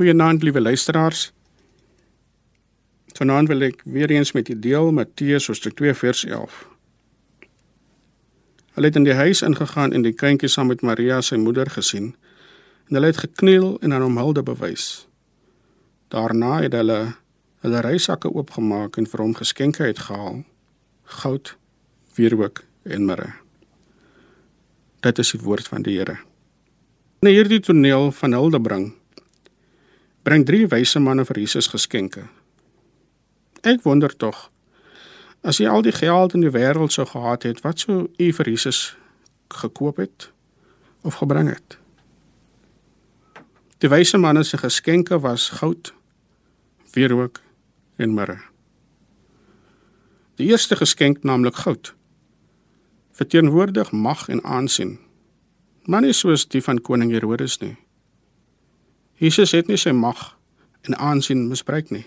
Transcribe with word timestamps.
Goeienaand 0.00 0.42
liewe 0.42 0.60
luisteraars. 0.60 1.32
Vanaand 3.12 3.48
wil 3.52 3.66
ek 3.66 3.82
weer 3.84 4.10
eens 4.10 4.30
met 4.32 4.48
u 4.48 4.54
deel 4.58 4.92
Matteus 4.96 5.46
hoofstuk 5.46 5.74
2 5.76 5.94
vers 5.94 6.22
11. 6.24 6.54
Hulle 8.72 8.86
het 8.88 8.96
in 8.96 9.04
die 9.04 9.14
huis 9.18 9.42
ingegaan 9.44 9.92
en 9.92 10.00
die 10.06 10.14
kindjie 10.16 10.48
saam 10.48 10.70
met 10.72 10.80
Maria 10.80 11.18
sy 11.20 11.36
moeder 11.36 11.68
gesien 11.68 12.14
en 12.88 12.96
hulle 12.96 13.10
het 13.10 13.20
gekniel 13.20 13.74
en 13.84 13.92
aan 13.92 14.06
hom 14.06 14.16
hulde 14.16 14.42
bewys. 14.42 14.86
Daarna 16.08 16.62
het 16.62 16.72
hulle 16.78 16.96
hulle 17.60 17.82
reisakke 17.84 18.32
oopgemaak 18.32 18.96
en 18.96 19.08
vir 19.10 19.20
hom 19.20 19.34
geskenke 19.36 19.84
uitgehaal: 19.84 20.38
goud, 21.20 21.52
wierook 22.16 22.62
en 22.88 23.04
mirre. 23.04 23.34
Dit 25.04 25.20
is 25.20 25.34
die 25.36 25.42
woord 25.44 25.68
van 25.68 25.84
die 25.84 25.98
Here. 25.98 26.16
In 27.20 27.34
hierdie 27.34 27.60
toneel 27.60 28.08
van 28.16 28.32
Hildebring 28.32 28.88
bring 28.88 28.99
drie 30.22 30.66
wyse 30.66 31.00
manne 31.00 31.24
vir 31.24 31.38
Jesus 31.38 31.68
geskenke. 31.68 32.28
Ek 33.62 33.82
wonder 33.84 34.16
tog 34.16 34.50
as 35.42 35.56
jy 35.56 35.68
al 35.68 35.82
die 35.82 35.94
geld 35.96 36.34
in 36.36 36.44
die 36.44 36.52
wêreld 36.52 36.92
sou 36.92 37.06
gehad 37.08 37.46
het, 37.48 37.62
wat 37.64 37.80
sou 37.80 38.10
u 38.18 38.32
vir 38.32 38.48
Jesus 38.48 38.96
gekoop 39.48 39.96
het 39.96 40.30
of 41.02 41.16
gebring 41.20 41.48
het? 41.48 41.78
Die 43.80 43.88
wyse 43.88 44.18
manne 44.20 44.44
se 44.44 44.60
geskenke 44.60 45.20
was 45.24 45.48
goud, 45.60 45.94
wierook 46.92 47.40
en 47.96 48.14
mirre. 48.14 48.36
Die 50.36 50.50
eerste 50.52 50.76
geskenk, 50.76 51.22
naamlik 51.24 51.56
goud, 51.64 51.94
verteenwoordig 53.16 53.92
mag 53.92 54.28
en 54.28 54.44
aansien. 54.44 54.98
Maar 55.84 56.04
nie 56.04 56.12
soos 56.12 56.46
die 56.48 56.62
van 56.64 56.80
koning 56.80 57.12
Herodes 57.12 57.58
nie. 57.60 57.76
Jesus 59.20 59.52
het 59.52 59.68
nie 59.68 59.76
sy 59.76 59.92
mag 59.92 60.30
en 60.88 60.94
aansien 60.96 61.42
misbruik 61.50 61.90
nie. 61.92 62.06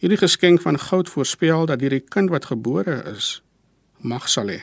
Hierdie 0.00 0.18
geskenk 0.20 0.60
van 0.60 0.76
goud 0.76 1.08
voorspel 1.08 1.64
dat 1.70 1.80
hierdie 1.80 2.02
kind 2.04 2.28
wat 2.28 2.50
gebore 2.50 2.98
is, 3.08 3.38
mag 4.04 4.26
sal 4.28 4.52
hê. 4.52 4.58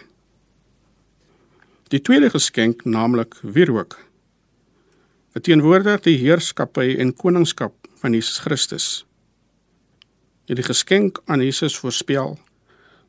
Die 1.90 2.02
tweede 2.06 2.30
geskenk, 2.30 2.84
naamlik 2.86 3.34
wierook, 3.42 3.96
verteenwoordig 5.34 6.04
die 6.06 6.20
heerskappy 6.22 6.94
en 7.02 7.16
koningskap 7.18 7.74
van 7.98 8.14
Jesus 8.14 8.44
Christus. 8.46 8.88
Hierdie 10.46 10.68
geskenk 10.70 11.18
aan 11.26 11.42
Jesus 11.42 11.80
voorspel 11.82 12.38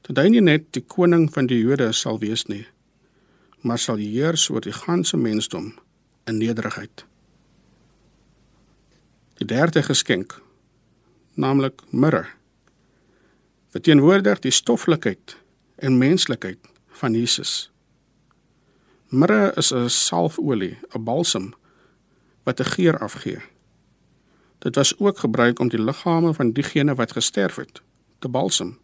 dat 0.08 0.22
hy 0.22 0.30
nie 0.32 0.44
net 0.48 0.70
die 0.72 0.84
koning 0.96 1.28
van 1.34 1.50
die 1.52 1.60
Jode 1.60 1.90
sal 1.92 2.22
wees 2.24 2.46
nie, 2.48 2.64
maar 3.60 3.76
sal 3.76 4.00
heers 4.00 4.48
oor 4.48 4.64
die 4.64 4.72
ganse 4.72 5.20
mensdom 5.20 5.74
in 6.24 6.40
nederigheid. 6.40 7.07
Die 9.38 9.46
derde 9.46 9.82
geskenk, 9.86 10.40
naamlik 11.38 11.82
mirre, 11.94 12.24
verteenwoordig 13.70 14.40
die 14.42 14.50
stoffelikheid 14.50 15.36
en 15.78 15.98
menslikheid 15.98 16.58
van 16.98 17.14
Jesus. 17.14 17.70
Mirre 19.08 19.52
is 19.54 19.70
'n 19.72 19.88
salfolie, 19.88 20.78
'n 20.90 21.04
balsam 21.04 21.54
wat 22.42 22.60
'n 22.60 22.70
geur 22.74 22.98
afgee. 22.98 23.40
Dit 24.58 24.74
was 24.74 24.98
ook 24.98 25.18
gebruik 25.18 25.58
om 25.58 25.68
die 25.68 25.82
liggame 25.82 26.34
van 26.34 26.52
diegene 26.52 26.94
wat 26.94 27.12
gesterf 27.12 27.56
het 27.56 27.82
te 28.18 28.28
balsam. 28.28 28.78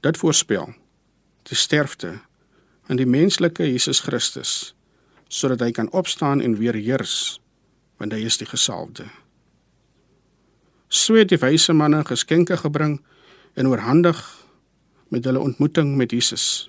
Dit 0.00 0.16
voorspel 0.16 0.74
die 1.42 1.56
sterfte 1.56 2.20
van 2.82 2.96
die 2.96 3.06
menslike 3.06 3.70
Jesus 3.70 4.00
Christus 4.00 4.74
sodat 5.28 5.60
hy 5.60 5.70
kan 5.70 5.92
opstaan 5.92 6.40
en 6.40 6.56
weer 6.56 6.74
heers 6.74 7.40
want 8.04 8.12
hy 8.12 8.26
is 8.28 8.36
die 8.36 8.48
gesalfde. 8.48 9.08
So 10.92 11.16
het 11.16 11.32
die 11.32 11.40
wyse 11.40 11.72
manne 11.72 12.02
geskenke 12.04 12.58
gebring 12.60 12.98
en 13.56 13.70
oorhandig 13.72 14.20
met 15.08 15.24
hulle 15.24 15.40
ontmoeting 15.40 15.94
met 15.96 16.12
Jesus. 16.12 16.68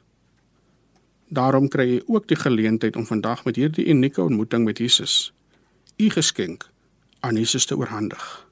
Daarom 1.27 1.67
kry 1.67 1.89
jy 1.89 2.03
ook 2.07 2.29
die 2.31 2.39
geleentheid 2.39 2.95
om 2.95 3.05
vandag 3.05 3.43
met 3.45 3.59
hierdie 3.59 3.87
unieke 3.91 4.23
ontmoeting 4.23 4.63
met 4.63 4.79
Jesus 4.79 5.33
u 5.97 6.09
geskenk 6.09 6.69
aan 7.19 7.35
Jesus 7.35 7.65
te 7.65 7.77
oorhandig. 7.77 8.47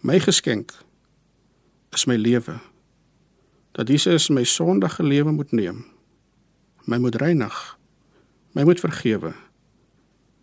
My 0.00 0.18
geskenk 0.20 0.72
is 1.92 2.06
my 2.08 2.16
lewe 2.16 2.58
dat 3.72 3.88
Jesus 3.88 4.28
my 4.28 4.44
sondige 4.44 5.02
lewe 5.02 5.32
moet 5.32 5.52
neem. 5.52 5.84
My 6.84 6.98
moet 6.98 7.14
reinig. 7.20 7.78
My 8.52 8.64
moet 8.64 8.80
vergewe. 8.80 9.34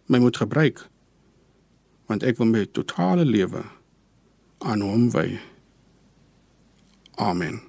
My 0.05 0.21
moet 0.21 0.37
gebruik 0.37 0.85
want 2.07 2.23
ek 2.23 2.37
wil 2.37 2.51
my 2.51 2.65
totale 2.65 3.25
lewe 3.25 3.63
aan 4.65 4.81
hom 4.81 5.09
wy. 5.13 5.39
Amen. 7.15 7.61